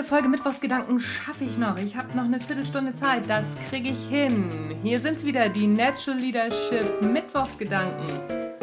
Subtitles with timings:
[0.00, 1.76] Eine Folge Mittwochsgedanken schaffe ich noch.
[1.76, 3.28] Ich habe noch eine Viertelstunde Zeit.
[3.28, 4.74] Das kriege ich hin.
[4.82, 8.06] Hier sind wieder die Natural Leadership Mittwochsgedanken.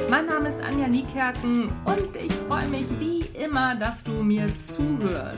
[0.10, 5.38] Mein Name ist Anja Niekerken und ich freue mich wie immer, dass du mir zuhörst.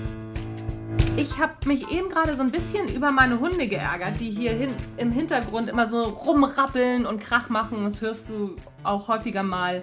[1.17, 4.69] Ich habe mich eben gerade so ein bisschen über meine Hunde geärgert, die hier hin,
[4.95, 7.83] im Hintergrund immer so rumrappeln und Krach machen.
[7.83, 9.81] Das hörst du auch häufiger mal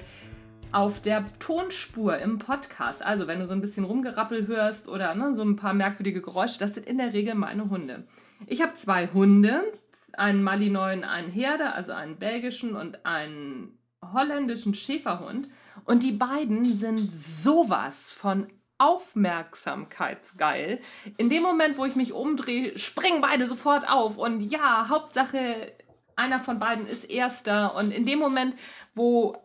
[0.73, 3.03] auf der Tonspur im Podcast.
[3.03, 6.59] Also wenn du so ein bisschen Rumgerappel hörst oder ne, so ein paar merkwürdige Geräusche,
[6.59, 8.07] das sind in der Regel meine Hunde.
[8.47, 9.63] Ich habe zwei Hunde,
[10.13, 13.79] einen Malinois einen Herde, also einen belgischen und einen
[14.13, 15.49] holländischen Schäferhund.
[15.85, 18.47] Und die beiden sind sowas von
[18.79, 20.81] aufmerksamkeitsgeil.
[21.17, 24.19] In dem Moment, wo ich mich umdrehe, springen beide sofort auf.
[24.19, 25.73] Und ja, Hauptsache,
[26.15, 27.75] einer von beiden ist erster.
[27.77, 28.55] Und in dem Moment,
[28.95, 29.37] wo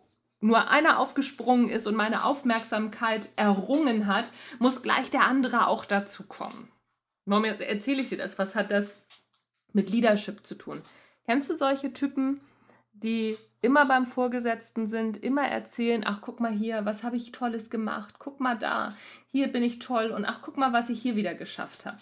[0.41, 6.23] nur einer aufgesprungen ist und meine Aufmerksamkeit errungen hat, muss gleich der andere auch dazu
[6.23, 6.69] kommen.
[7.25, 8.39] Warum erzähle ich dir das?
[8.39, 8.87] Was hat das
[9.71, 10.81] mit Leadership zu tun?
[11.25, 12.41] Kennst du solche Typen,
[12.91, 17.69] die immer beim Vorgesetzten sind, immer erzählen, ach guck mal hier, was habe ich tolles
[17.69, 18.95] gemacht, guck mal da,
[19.31, 22.01] hier bin ich toll und ach guck mal, was ich hier wieder geschafft habe.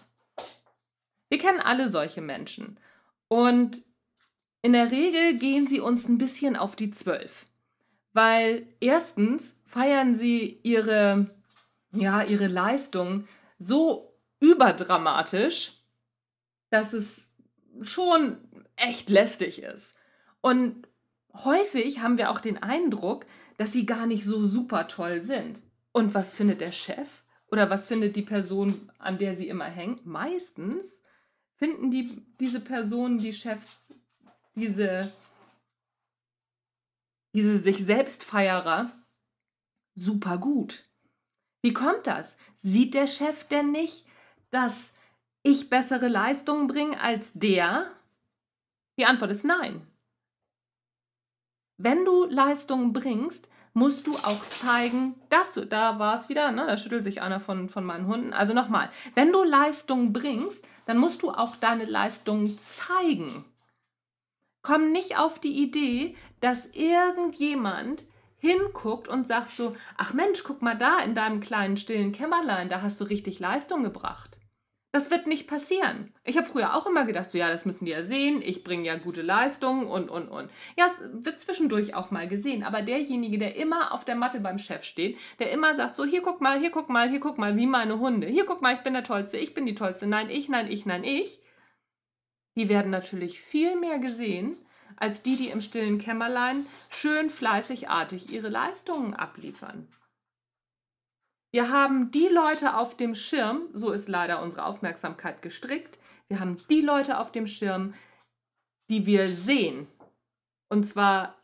[1.28, 2.80] Wir kennen alle solche Menschen
[3.28, 3.84] und
[4.62, 7.46] in der Regel gehen sie uns ein bisschen auf die Zwölf
[8.20, 11.28] weil erstens feiern sie ihre,
[11.94, 15.72] ja, ihre Leistung so überdramatisch,
[16.70, 17.22] dass es
[17.82, 18.36] schon
[18.76, 19.96] echt lästig ist.
[20.42, 20.86] Und
[21.34, 23.26] häufig haben wir auch den Eindruck,
[23.56, 25.62] dass sie gar nicht so super toll sind.
[25.94, 27.08] Und was findet der Chef?
[27.50, 30.06] Oder was findet die Person, an der sie immer hängt?
[30.06, 30.86] Meistens
[31.56, 33.78] finden die, diese Personen, die Chefs,
[34.56, 35.10] diese
[37.34, 38.92] diese sich selbst Feierer,
[39.96, 40.86] super gut.
[41.62, 42.36] Wie kommt das?
[42.62, 44.06] Sieht der Chef denn nicht,
[44.52, 44.94] dass
[45.44, 47.92] ich bessere Leistungen bringe als der?
[48.98, 49.86] Die Antwort ist nein.
[51.78, 56.66] Wenn du Leistungen bringst, musst du auch zeigen, dass du, da war es wieder, ne,
[56.66, 58.34] da schüttelt sich einer von, von meinen Hunden.
[58.34, 63.46] Also nochmal, wenn du Leistungen bringst, dann musst du auch deine Leistungen zeigen.
[64.62, 68.04] Komm nicht auf die Idee, dass irgendjemand
[68.40, 72.82] hinguckt und sagt so, ach Mensch, guck mal da in deinem kleinen stillen Kämmerlein, da
[72.82, 74.40] hast du richtig Leistung gebracht.
[74.92, 76.16] Das wird nicht passieren.
[76.24, 78.86] Ich habe früher auch immer gedacht, so ja, das müssen die ja sehen, ich bringe
[78.86, 80.50] ja gute Leistungen und, und, und.
[80.78, 84.58] Ja, es wird zwischendurch auch mal gesehen, aber derjenige, der immer auf der Matte beim
[84.58, 87.56] Chef steht, der immer sagt, so hier guck mal, hier guck mal, hier guck mal,
[87.56, 90.32] wie meine Hunde, hier guck mal, ich bin der Tollste, ich bin die Tollste, nein,
[90.32, 91.40] ich, nein, ich, nein, ich,
[92.60, 94.58] die werden natürlich viel mehr gesehen,
[94.98, 99.88] als die, die im stillen Kämmerlein schön fleißigartig ihre Leistungen abliefern.
[101.54, 106.58] Wir haben die Leute auf dem Schirm, so ist leider unsere Aufmerksamkeit gestrickt, wir haben
[106.70, 107.94] die Leute auf dem Schirm,
[108.90, 109.88] die wir sehen.
[110.68, 111.42] Und zwar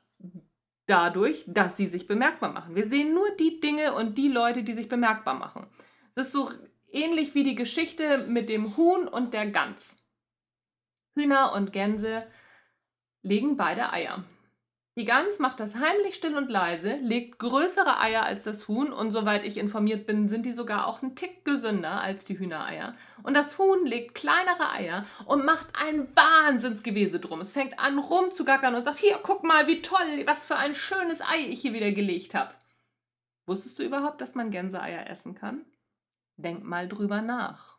[0.85, 2.75] dadurch, dass sie sich bemerkbar machen.
[2.75, 5.65] Wir sehen nur die Dinge und die Leute, die sich bemerkbar machen.
[6.13, 6.51] Das ist so
[6.91, 10.04] ähnlich wie die Geschichte mit dem Huhn und der Gans.
[11.15, 12.27] Hühner und Gänse
[13.21, 14.23] legen beide Eier.
[14.97, 19.11] Die Gans macht das heimlich still und leise, legt größere Eier als das Huhn und
[19.11, 22.95] soweit ich informiert bin, sind die sogar auch einen Tick gesünder als die Hühnereier.
[23.21, 27.41] Und das Huhn legt kleinere Eier und macht ein Wahnsinnsgewese drum.
[27.41, 31.19] Es fängt an rumzugackern und sagt, hier, guck mal, wie toll, was für ein schönes
[31.19, 32.53] Ei ich hier wieder gelegt habe.
[33.47, 35.65] Wusstest du überhaupt, dass man Gänseeier essen kann?
[36.37, 37.77] Denk mal drüber nach.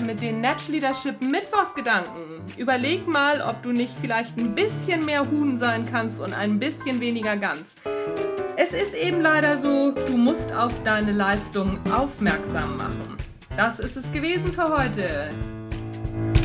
[0.00, 2.42] Heute mit den Natural Leadership Mittwochsgedanken.
[2.56, 7.00] Überleg mal, ob du nicht vielleicht ein bisschen mehr Huhn sein kannst und ein bisschen
[7.00, 7.64] weniger Gans.
[8.56, 13.16] Es ist eben leider so, du musst auf deine Leistung aufmerksam machen.
[13.56, 15.30] Das ist es gewesen für heute.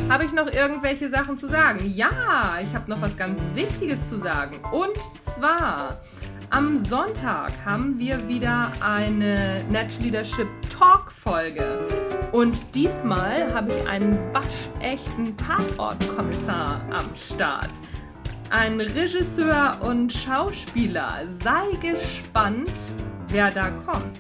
[0.10, 1.80] Habe ich noch irgendwelche Sachen zu sagen?
[1.94, 4.60] Ja, ich habe noch was ganz Wichtiges zu sagen.
[4.72, 4.98] Und
[5.36, 6.01] zwar,
[6.50, 10.48] am Sonntag haben wir wieder eine Natural Leadership
[10.78, 12.05] Talk Folge.
[12.36, 17.70] Und diesmal habe ich einen waschechten Tatortkommissar am Start.
[18.50, 21.24] Ein Regisseur und Schauspieler.
[21.42, 22.70] Sei gespannt,
[23.30, 24.18] wer da kommt.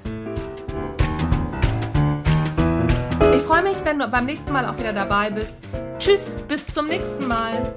[3.35, 5.53] Ich freue mich, wenn du beim nächsten Mal auch wieder dabei bist.
[5.99, 7.75] Tschüss, bis zum nächsten Mal.